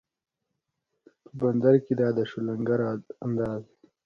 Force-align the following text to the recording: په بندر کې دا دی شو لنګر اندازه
په 1.23 1.29
بندر 1.39 1.75
کې 1.85 1.93
دا 1.99 2.09
دی 2.15 2.25
شو 2.29 2.39
لنګر 2.47 2.79
اندازه 3.25 3.69